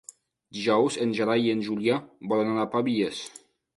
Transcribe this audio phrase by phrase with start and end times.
[0.57, 1.99] Dijous en Gerai i en Julià
[2.33, 3.21] volen anar a Pavies.